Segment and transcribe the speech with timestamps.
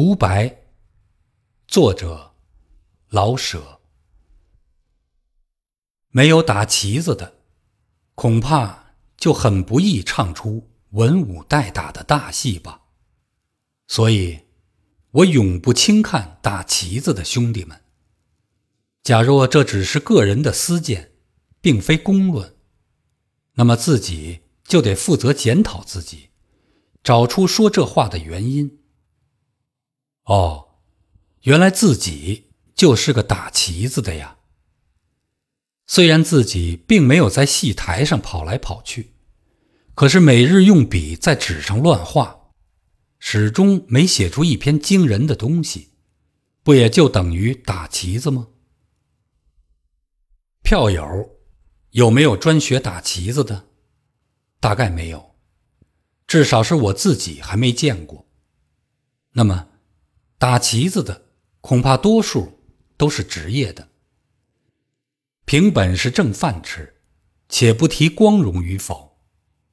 [0.00, 0.62] 独白，
[1.66, 2.36] 作者
[3.08, 3.80] 老舍。
[6.10, 7.40] 没有打旗子的，
[8.14, 12.82] 恐怕就很不易唱出文武带打的大戏吧。
[13.88, 14.42] 所以，
[15.10, 17.82] 我永不轻看打旗子的兄弟们。
[19.02, 21.10] 假若这只是个人的私见，
[21.60, 22.54] 并非公论，
[23.54, 26.28] 那么自己就得负责检讨自己，
[27.02, 28.77] 找出说这话的原因。
[30.28, 30.68] 哦，
[31.44, 34.36] 原来自己就是个打旗子的呀。
[35.86, 39.14] 虽然自己并没有在戏台上跑来跑去，
[39.94, 42.50] 可是每日用笔在纸上乱画，
[43.18, 45.92] 始终没写出一篇惊人的东西，
[46.62, 48.48] 不也就等于打旗子吗？
[50.62, 51.38] 票友
[51.92, 53.64] 有没有专学打旗子的？
[54.60, 55.34] 大概没有，
[56.26, 58.28] 至少是我自己还没见过。
[59.32, 59.68] 那么。
[60.38, 61.26] 打旗子的
[61.60, 62.60] 恐怕多数
[62.96, 63.88] 都是职业的，
[65.44, 67.00] 凭本事挣饭吃，
[67.48, 69.18] 且不提光荣与否，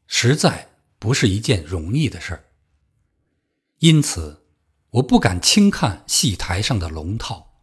[0.08, 2.46] 实在不是一件容易的事儿。
[3.78, 4.48] 因此，
[4.90, 7.60] 我不敢轻看戏台上的龙套，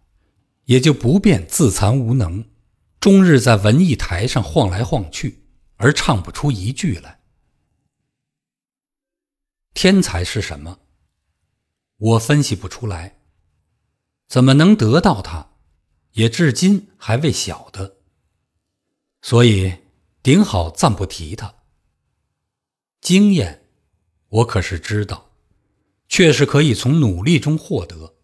[0.67, 2.49] 也就不便自惭无能，
[3.01, 5.43] 终日在文艺台上晃来晃去，
[5.75, 7.21] 而唱不出一句来。
[9.75, 10.79] 天才是什么？
[12.03, 13.21] 我分析不出来，
[14.27, 15.53] 怎么能得到它，
[16.15, 17.99] 也至今还未晓得。
[19.21, 19.73] 所以
[20.21, 21.55] 顶好暂不提它。
[23.01, 23.69] 经验，
[24.31, 25.31] 我可是知道，
[26.09, 28.17] 却是可以从努力中获得，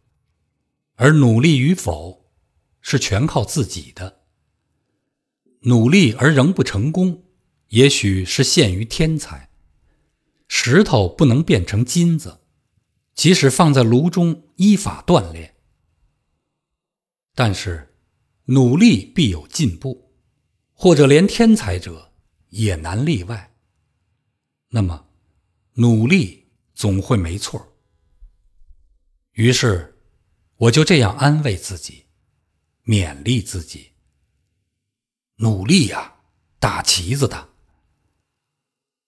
[0.97, 2.33] 而努力与否，
[2.81, 4.23] 是全靠自己的。
[5.61, 7.23] 努力而仍不成功，
[7.69, 9.51] 也许是限于天才。
[10.49, 12.41] 石头不能变成金子。
[13.19, 15.57] 即使放在炉中依法锻炼，
[17.35, 17.97] 但是
[18.45, 20.13] 努力必有进步，
[20.73, 22.13] 或者连天才者
[22.51, 23.57] 也难例外。
[24.69, 25.09] 那么，
[25.73, 27.77] 努力总会没错。
[29.33, 29.99] 于是，
[30.55, 32.07] 我就这样安慰自己，
[32.85, 33.95] 勉励自己：
[35.39, 36.21] 努力呀，
[36.61, 37.49] 打旗子的，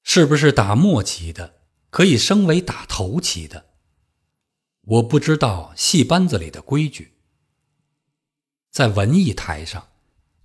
[0.03, 3.70] 是不是打末旗的可以升为打头旗的？
[4.83, 7.13] 我不知道戏班子里的规矩，
[8.71, 9.89] 在文艺台上，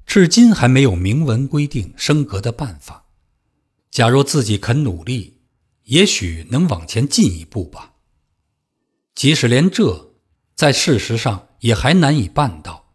[0.05, 3.05] 至今还没有明文规定升格的办法。
[3.89, 5.41] 假若自己肯努力，
[5.83, 7.93] 也许能往前进一步吧。
[9.15, 10.13] 即使连这，
[10.53, 12.93] 在事实上也还难以办到。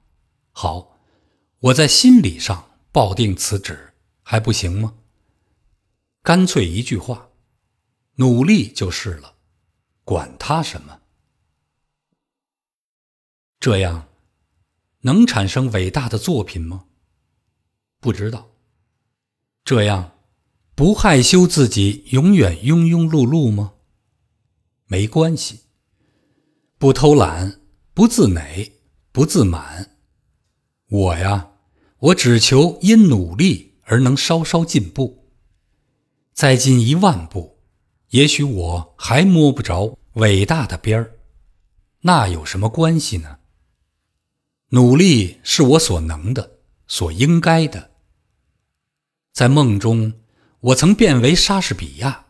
[0.53, 1.01] 好，
[1.61, 4.95] 我在心理上抱定辞职，还不行吗？
[6.23, 7.31] 干脆一句话，
[8.17, 9.37] 努力就是了，
[10.05, 11.00] 管他什么。
[13.61, 14.09] 这样，
[15.03, 16.87] 能产生伟大的作品吗？
[18.01, 18.53] 不知道。
[19.65, 20.13] 这样，
[20.75, 23.75] 不害羞自己永远庸庸碌碌吗？
[24.87, 25.61] 没关系。
[26.79, 27.61] 不偷懒，
[27.93, 28.81] 不自馁，
[29.13, 29.99] 不自满。
[30.89, 31.51] 我呀，
[31.99, 35.29] 我只求因努力而能稍稍进步。
[36.33, 37.59] 再进一万步，
[38.09, 41.19] 也许我还摸不着伟大的边儿。
[42.01, 43.40] 那有什么关系呢？
[44.71, 47.91] 努力是我所能的，所应该的。
[49.33, 50.15] 在梦中，
[50.61, 52.27] 我曾变为莎士比亚，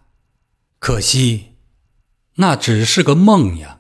[0.79, 1.57] 可惜，
[2.35, 3.80] 那只是个梦呀。